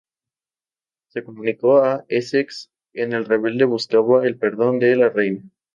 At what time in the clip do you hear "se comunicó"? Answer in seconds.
1.09-1.77